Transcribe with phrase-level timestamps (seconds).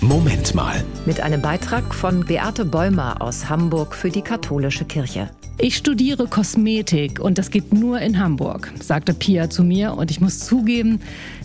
[0.00, 0.84] Moment mal.
[1.06, 5.28] Mit einem Beitrag von Beate Bäumer aus Hamburg für die katholische Kirche.
[5.58, 10.20] Ich studiere Kosmetik und das geht nur in Hamburg, sagte Pia zu mir und ich
[10.20, 11.00] muss zugeben,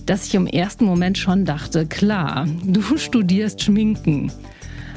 [0.05, 4.31] dass ich im ersten Moment schon dachte, klar, du studierst Schminken.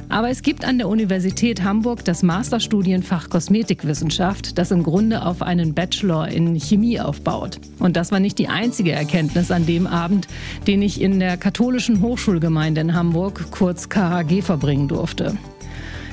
[0.08, 5.74] Aber es gibt an der Universität Hamburg das Masterstudienfach Kosmetikwissenschaft, das im Grunde auf einen
[5.74, 7.60] Bachelor in Chemie aufbaut.
[7.78, 10.28] Und das war nicht die einzige Erkenntnis an dem Abend,
[10.66, 15.36] den ich in der katholischen Hochschulgemeinde in Hamburg, kurz KHG, verbringen durfte.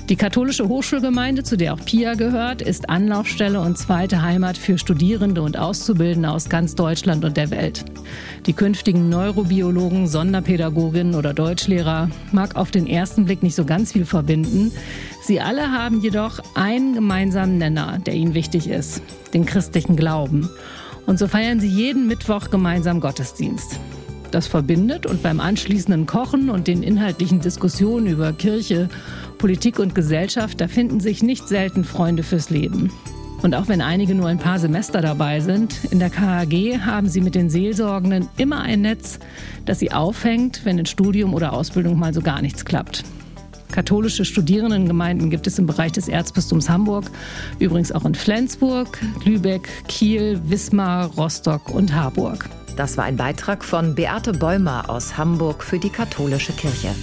[0.10, 5.42] Die katholische Hochschulgemeinde, zu der auch PIA gehört, ist Anlaufstelle und zweite Heimat für Studierende
[5.42, 7.86] und Auszubildende aus ganz Deutschland und der Welt.
[8.46, 14.06] Die künftigen Neurobiologen, Sonderpädagoginnen oder Deutschlehrer mag auf den ersten Blick nicht so ganz viel
[14.06, 14.74] verbinden.
[15.24, 19.02] Sie alle haben jedoch einen gemeinsamen Nenner, der ihnen wichtig ist,
[19.34, 20.50] den christlichen Glauben.
[21.06, 23.80] Und so feiern sie jeden Mittwoch gemeinsam Gottesdienst
[24.34, 28.90] das verbindet und beim anschließenden Kochen und den inhaltlichen Diskussionen über Kirche,
[29.38, 32.92] Politik und Gesellschaft, da finden sich nicht selten Freunde fürs Leben.
[33.42, 37.20] Und auch wenn einige nur ein paar Semester dabei sind, in der KHG haben sie
[37.20, 39.20] mit den Seelsorgenden immer ein Netz,
[39.66, 43.04] das sie aufhängt, wenn in Studium oder Ausbildung mal so gar nichts klappt.
[43.74, 47.12] Katholische Studierendengemeinden gibt es im Bereich des Erzbistums Hamburg,
[47.60, 52.48] übrigens auch in Flensburg, Lübeck, Kiel, Wismar, Rostock und Harburg.
[52.76, 56.96] Das war ein Beitrag von Beate Bäumer aus Hamburg für die katholische Kirche.